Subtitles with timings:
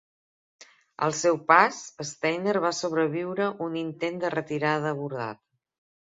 [1.07, 5.39] Al seu pas, Steiner va sobreviure un intent de retirada abordat.